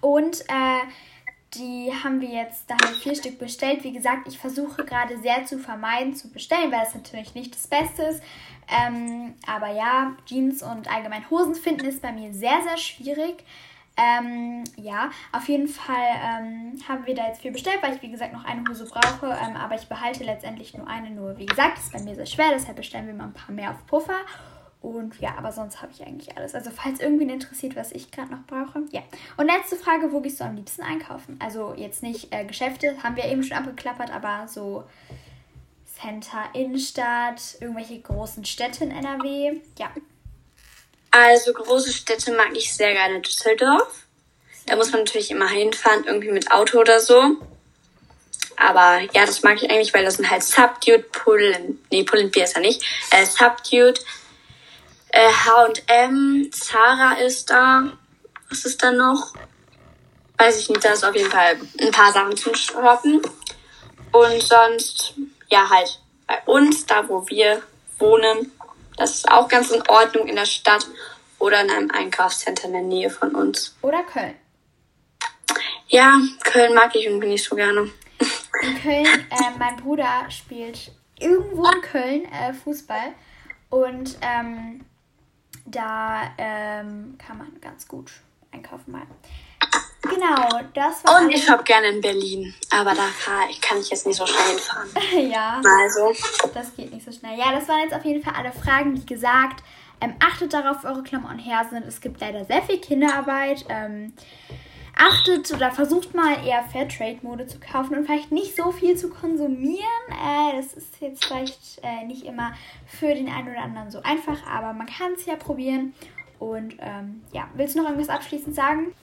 Und 0.00 0.40
äh, 0.48 0.80
die 1.54 1.90
haben 2.04 2.20
wir 2.20 2.28
jetzt, 2.28 2.68
da 2.68 2.74
haben 2.74 2.94
wir 2.94 3.00
vier 3.00 3.14
Stück 3.14 3.38
bestellt. 3.38 3.82
Wie 3.84 3.92
gesagt, 3.92 4.28
ich 4.28 4.38
versuche 4.38 4.84
gerade 4.84 5.18
sehr 5.18 5.44
zu 5.46 5.58
vermeiden 5.58 6.14
zu 6.14 6.30
bestellen, 6.30 6.70
weil 6.70 6.80
das 6.80 6.94
natürlich 6.94 7.34
nicht 7.34 7.54
das 7.54 7.66
Beste 7.66 8.02
ist. 8.02 8.22
Ähm, 8.68 9.34
aber 9.46 9.72
ja, 9.72 10.12
Jeans 10.26 10.62
und 10.62 10.92
allgemein 10.92 11.28
Hosen 11.30 11.54
finden 11.54 11.86
ist 11.86 12.02
bei 12.02 12.12
mir 12.12 12.34
sehr, 12.34 12.60
sehr 12.62 12.76
schwierig. 12.76 13.44
Ähm, 13.96 14.62
ja, 14.76 15.10
auf 15.32 15.48
jeden 15.48 15.66
Fall 15.66 15.96
ähm, 15.96 16.78
haben 16.86 17.04
wir 17.06 17.14
da 17.16 17.26
jetzt 17.26 17.40
viel 17.40 17.50
bestellt, 17.50 17.78
weil 17.82 17.96
ich 17.96 18.02
wie 18.02 18.10
gesagt 18.10 18.32
noch 18.32 18.44
eine 18.44 18.62
Hose 18.68 18.84
brauche. 18.84 19.26
Ähm, 19.26 19.56
aber 19.56 19.74
ich 19.74 19.88
behalte 19.88 20.22
letztendlich 20.24 20.74
nur 20.74 20.86
eine. 20.86 21.10
Nur 21.10 21.36
wie 21.38 21.46
gesagt, 21.46 21.78
ist 21.78 21.92
bei 21.92 22.00
mir 22.00 22.14
sehr 22.14 22.26
schwer, 22.26 22.50
deshalb 22.52 22.76
bestellen 22.76 23.06
wir 23.06 23.14
mal 23.14 23.24
ein 23.24 23.32
paar 23.32 23.54
mehr 23.54 23.70
auf 23.70 23.86
Puffer. 23.86 24.20
Und 24.80 25.18
ja, 25.20 25.34
aber 25.36 25.50
sonst 25.50 25.82
habe 25.82 25.92
ich 25.92 26.06
eigentlich 26.06 26.36
alles. 26.36 26.54
Also 26.54 26.70
falls 26.70 27.00
irgendwen 27.00 27.30
interessiert, 27.30 27.74
was 27.74 27.90
ich 27.90 28.10
gerade 28.10 28.30
noch 28.30 28.44
brauche. 28.46 28.82
Ja. 28.92 29.02
Und 29.36 29.46
letzte 29.46 29.76
Frage, 29.76 30.12
wo 30.12 30.20
gehst 30.20 30.40
du 30.40 30.44
am 30.44 30.54
liebsten 30.54 30.82
einkaufen? 30.82 31.36
Also 31.40 31.74
jetzt 31.76 32.02
nicht 32.02 32.32
äh, 32.32 32.44
Geschäfte, 32.44 33.02
haben 33.02 33.16
wir 33.16 33.24
eben 33.24 33.42
schon 33.42 33.56
abgeklappert, 33.56 34.10
aber 34.12 34.46
so 34.46 34.84
Center, 36.00 36.44
Innenstadt, 36.54 37.56
irgendwelche 37.60 38.00
großen 38.00 38.44
Städte 38.44 38.84
in 38.84 38.92
NRW. 38.92 39.60
Ja. 39.78 39.90
Also 41.10 41.52
große 41.52 41.92
Städte 41.92 42.32
mag 42.32 42.50
ich 42.54 42.72
sehr 42.72 42.92
gerne 42.92 43.20
Düsseldorf. 43.20 44.06
Da 44.66 44.76
muss 44.76 44.92
man 44.92 45.00
natürlich 45.00 45.30
immer 45.30 45.48
hinfahren, 45.48 46.04
irgendwie 46.04 46.30
mit 46.30 46.52
Auto 46.52 46.78
oder 46.78 47.00
so. 47.00 47.36
Aber 48.56 49.00
ja, 49.14 49.24
das 49.24 49.42
mag 49.42 49.60
ich 49.62 49.70
eigentlich, 49.70 49.94
weil 49.94 50.04
das 50.04 50.16
sind 50.16 50.30
halt 50.30 50.42
Subdued 50.42 51.10
Pullen. 51.12 51.82
Nee, 51.90 52.02
Bier 52.02 52.44
ist 52.44 52.54
ja 52.54 52.60
nicht. 52.60 52.82
Äh, 53.10 53.24
Subdued 53.24 54.00
H&M, 55.14 56.50
Zara 56.52 57.14
ist 57.14 57.50
da. 57.50 57.92
Was 58.50 58.64
ist 58.64 58.82
da 58.82 58.92
noch? 58.92 59.34
Weiß 60.36 60.60
ich 60.60 60.68
nicht, 60.68 60.84
da 60.84 60.92
ist 60.92 61.04
auf 61.04 61.14
jeden 61.14 61.30
Fall 61.30 61.58
ein 61.80 61.90
paar 61.90 62.12
Sachen 62.12 62.36
zum 62.36 62.54
Shoppen. 62.54 63.20
Und 64.12 64.42
sonst, 64.42 65.14
ja, 65.48 65.68
halt 65.68 66.00
bei 66.26 66.40
uns, 66.46 66.86
da 66.86 67.08
wo 67.08 67.26
wir 67.28 67.62
wohnen, 67.98 68.52
das 68.96 69.16
ist 69.16 69.30
auch 69.30 69.48
ganz 69.48 69.70
in 69.70 69.82
Ordnung 69.88 70.28
in 70.28 70.36
der 70.36 70.46
Stadt 70.46 70.86
oder 71.38 71.60
in 71.60 71.70
einem 71.70 71.90
Einkaufscenter 71.90 72.66
in 72.66 72.72
der 72.72 72.82
Nähe 72.82 73.10
von 73.10 73.34
uns. 73.34 73.76
Oder 73.82 74.02
Köln. 74.04 74.34
Ja, 75.88 76.20
Köln 76.44 76.74
mag 76.74 76.94
ich 76.94 77.06
irgendwie 77.06 77.28
nicht 77.28 77.44
so 77.44 77.56
gerne. 77.56 77.90
In 78.62 78.82
Köln, 78.82 79.06
äh, 79.30 79.58
mein 79.58 79.76
Bruder 79.76 80.26
spielt 80.30 80.92
irgendwo 81.18 81.68
in 81.70 81.80
Köln 81.82 82.24
äh, 82.32 82.52
Fußball 82.52 83.14
und 83.70 84.18
ähm, 84.20 84.84
da 85.70 86.30
ähm, 86.38 87.16
kann 87.18 87.38
man 87.38 87.60
ganz 87.60 87.86
gut 87.86 88.10
einkaufen 88.52 88.92
mal. 88.92 89.02
Genau, 90.02 90.60
das 90.74 91.04
war. 91.04 91.20
Und 91.20 91.30
ich 91.30 91.48
habe 91.50 91.64
gerne 91.64 91.88
in 91.88 92.00
Berlin, 92.00 92.54
aber 92.70 92.94
da 92.94 93.02
kann 93.60 93.80
ich 93.80 93.90
jetzt 93.90 94.06
nicht 94.06 94.16
so 94.16 94.26
schnell 94.26 94.48
hinfahren. 94.50 94.88
ja. 95.30 95.60
Also. 95.80 96.12
Das 96.54 96.74
geht 96.74 96.92
nicht 96.92 97.04
so 97.04 97.12
schnell. 97.12 97.38
Ja, 97.38 97.52
das 97.52 97.68
waren 97.68 97.80
jetzt 97.80 97.94
auf 97.94 98.04
jeden 98.04 98.22
Fall 98.22 98.34
alle 98.36 98.52
Fragen. 98.52 98.94
Wie 98.94 99.04
gesagt, 99.04 99.62
ähm, 100.00 100.14
achtet 100.20 100.54
darauf, 100.54 100.84
eure 100.84 101.02
Klamotten 101.02 101.38
her 101.38 101.66
sind. 101.68 101.84
Es 101.86 102.00
gibt 102.00 102.20
leider 102.20 102.44
sehr 102.44 102.62
viel 102.62 102.78
Kinderarbeit. 102.78 103.64
Ähm, 103.68 104.12
achtet 104.98 105.52
oder 105.52 105.70
versucht 105.70 106.14
mal 106.14 106.44
eher 106.44 106.64
Fairtrade-Mode 106.64 107.46
zu 107.46 107.58
kaufen 107.60 107.96
und 107.96 108.04
vielleicht 108.04 108.32
nicht 108.32 108.56
so 108.56 108.72
viel 108.72 108.96
zu 108.96 109.08
konsumieren. 109.08 109.84
Äh, 110.10 110.56
das 110.56 110.74
ist 110.74 111.00
jetzt 111.00 111.24
vielleicht 111.24 111.80
äh, 111.82 112.04
nicht 112.04 112.24
immer 112.24 112.52
für 112.86 113.14
den 113.14 113.28
einen 113.28 113.48
oder 113.48 113.62
anderen 113.62 113.90
so 113.90 114.02
einfach, 114.02 114.46
aber 114.46 114.72
man 114.72 114.86
kann 114.86 115.12
es 115.12 115.24
ja 115.26 115.36
probieren. 115.36 115.94
Und 116.38 116.74
ähm, 116.80 117.22
ja, 117.32 117.48
willst 117.54 117.74
du 117.74 117.80
noch 117.80 117.88
irgendwas 117.88 118.14
abschließend 118.14 118.54
sagen? 118.54 118.94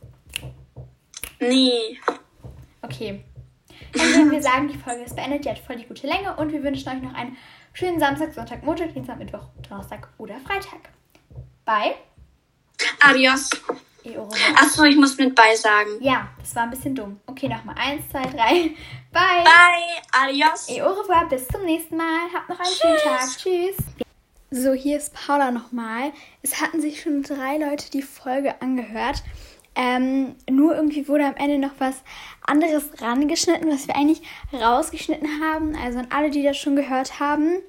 Nee. 1.39 1.97
Okay. 2.81 3.23
Dann 3.93 4.07
würden 4.13 4.31
wir 4.31 4.41
sagen, 4.41 4.67
die 4.67 4.77
Folge 4.77 5.03
ist 5.03 5.15
beendet. 5.15 5.45
Die 5.45 5.49
hat 5.49 5.59
voll 5.59 5.77
die 5.77 5.85
gute 5.85 6.07
Länge 6.07 6.35
und 6.35 6.51
wir 6.51 6.63
wünschen 6.63 6.89
euch 6.89 7.01
noch 7.01 7.13
einen 7.13 7.37
schönen 7.73 7.99
Samstag, 7.99 8.33
Sonntag, 8.33 8.63
Montag, 8.63 8.93
Dienstag, 8.93 9.17
Mittwoch, 9.17 9.47
Donnerstag 9.67 10.09
oder 10.17 10.39
Freitag. 10.39 10.89
Bye. 11.65 11.95
Adios. 13.01 13.49
Achso, 14.55 14.83
ich 14.83 14.95
muss 14.95 15.17
mit 15.17 15.35
Bye 15.35 15.55
sagen. 15.55 15.89
Ja, 15.99 16.27
das 16.39 16.55
war 16.55 16.63
ein 16.63 16.69
bisschen 16.69 16.95
dumm. 16.95 17.19
Okay, 17.25 17.47
nochmal. 17.47 17.75
Eins, 17.77 18.07
zwei, 18.09 18.23
drei. 18.23 18.71
Bye. 19.11 19.43
Bye. 19.43 20.01
Adios. 20.11 20.67
Revoir. 20.69 21.27
Bis 21.29 21.47
zum 21.47 21.63
nächsten 21.63 21.97
Mal. 21.97 22.27
Habt 22.33 22.49
noch 22.49 22.59
einen 22.59 22.67
Tschüss. 22.67 22.79
schönen 22.79 22.97
Tag. 23.03 23.37
Tschüss. 23.37 23.75
So, 24.51 24.73
hier 24.73 24.97
ist 24.97 25.13
Paula 25.13 25.51
nochmal. 25.51 26.11
Es 26.41 26.61
hatten 26.61 26.79
sich 26.79 27.01
schon 27.01 27.23
drei 27.23 27.57
Leute 27.57 27.89
die 27.91 28.03
Folge 28.03 28.61
angehört. 28.61 29.23
Ähm, 29.75 30.35
nur 30.49 30.75
irgendwie 30.75 31.07
wurde 31.07 31.25
am 31.25 31.35
Ende 31.35 31.57
noch 31.57 31.73
was 31.79 31.95
anderes 32.41 33.01
rangeschnitten, 33.01 33.69
was 33.69 33.87
wir 33.87 33.95
eigentlich 33.95 34.21
rausgeschnitten 34.53 35.41
haben. 35.41 35.75
Also 35.75 35.99
an 35.99 36.07
alle, 36.11 36.29
die 36.29 36.43
das 36.43 36.57
schon 36.57 36.75
gehört 36.75 37.19
haben. 37.19 37.61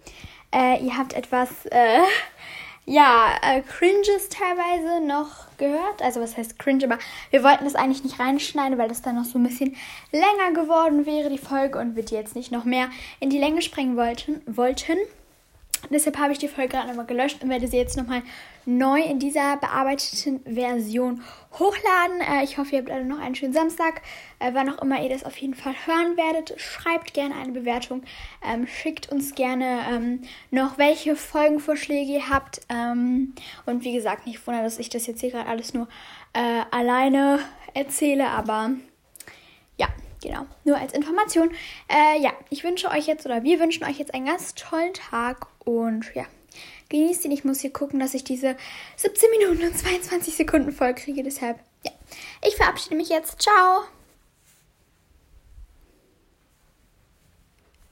Äh, 0.55 0.85
ihr 0.85 0.97
habt 0.97 1.15
etwas, 1.15 1.67
äh, 1.67 2.01
ja, 2.87 3.35
äh, 3.43 3.63
Cringes 3.63 4.29
teilweise 4.29 5.05
noch 5.05 5.47
gehört. 5.59 6.01
Also 6.03 6.21
was 6.21 6.37
heißt 6.37 6.59
cringe, 6.59 6.85
aber 6.85 6.99
wir 7.31 7.43
wollten 7.43 7.65
das 7.65 7.75
eigentlich 7.75 8.05
nicht 8.05 8.21
reinschneiden, 8.21 8.79
weil 8.79 8.89
das 8.89 9.03
dann 9.03 9.17
noch 9.17 9.25
so 9.25 9.39
ein 9.39 9.43
bisschen 9.43 9.77
länger 10.13 10.53
geworden 10.55 11.05
wäre, 11.05 11.29
die 11.29 11.39
Folge, 11.39 11.79
und 11.79 11.97
wir 11.97 12.05
die 12.05 12.15
jetzt 12.15 12.37
nicht 12.37 12.53
noch 12.53 12.65
mehr 12.65 12.89
in 13.19 13.29
die 13.29 13.39
Länge 13.39 13.61
sprengen 13.61 13.97
wollten. 13.97 14.41
wollten. 14.47 14.97
Deshalb 15.91 16.19
habe 16.19 16.33
ich 16.33 16.39
die 16.39 16.49
Folge 16.49 16.71
gerade 16.71 16.89
nochmal 16.89 17.07
gelöscht 17.07 17.43
und 17.43 17.51
werde 17.51 17.69
sie 17.69 17.77
jetzt 17.77 17.97
nochmal 17.97 18.23
neu 18.67 19.01
in 19.01 19.19
dieser 19.19 19.57
bearbeiteten 19.57 20.41
Version 20.45 21.23
hochladen. 21.53 22.21
Äh, 22.21 22.45
ich 22.45 22.59
hoffe, 22.59 22.73
ihr 22.73 22.79
habt 22.81 22.91
alle 22.91 23.05
noch 23.05 23.21
einen 23.21 23.35
schönen 23.35 23.53
Samstag. 23.53 24.03
Äh, 24.39 24.51
wann 24.53 24.69
auch 24.69 24.83
immer 24.83 25.03
ihr 25.03 25.09
das 25.09 25.25
auf 25.25 25.37
jeden 25.39 25.55
Fall 25.55 25.75
hören 25.87 26.17
werdet, 26.17 26.61
schreibt 26.61 27.15
gerne 27.15 27.37
eine 27.37 27.53
Bewertung. 27.53 28.03
Ähm, 28.45 28.67
schickt 28.67 29.11
uns 29.11 29.35
gerne 29.35 29.87
ähm, 29.91 30.23
noch, 30.51 30.79
welche 30.79 31.17
Folgenvorschläge 31.17 32.13
ihr 32.13 32.29
habt. 32.29 32.61
Ähm, 32.69 33.35
und 33.65 33.85
wie 33.85 33.95
gesagt, 33.95 34.27
nicht 34.27 34.47
wundern, 34.47 34.65
dass 34.65 34.79
ich 34.79 34.89
das 34.89 35.07
jetzt 35.07 35.21
hier 35.21 35.31
gerade 35.31 35.49
alles 35.49 35.73
nur 35.73 35.89
äh, 36.33 36.63
alleine 36.71 37.39
erzähle, 37.75 38.29
aber 38.29 38.73
ja, 39.79 39.89
genau. 40.23 40.47
Nur 40.65 40.79
als 40.79 40.93
Information. 40.93 41.51
Äh, 41.89 42.21
ja, 42.21 42.33
ich 42.51 42.65
wünsche 42.65 42.91
euch 42.91 43.07
jetzt 43.07 43.27
oder 43.27 43.43
wir 43.43 43.61
wünschen 43.61 43.85
euch 43.85 43.99
jetzt 43.99 44.13
einen 44.15 44.27
ganz 44.27 44.55
tollen 44.55 44.93
Tag 44.93 45.47
und 45.65 46.15
ja, 46.15 46.25
genießt 46.89 47.25
ihn. 47.25 47.33
Ich 47.33 47.45
muss 47.45 47.61
hier 47.61 47.73
gucken, 47.73 48.01
dass 48.01 48.15
ich 48.15 48.25
diese 48.25 48.57
17 48.97 49.31
Minuten 49.31 49.65
und 49.65 49.79
22 49.79 50.35
Sekunden 50.35 50.73
voll 50.73 50.95
kriege. 50.95 51.23
Deshalb, 51.23 51.59
ja, 51.85 51.93
ich 52.47 52.57
verabschiede 52.57 52.97
mich 52.97 53.09
jetzt. 53.09 53.41
Ciao. 53.41 53.85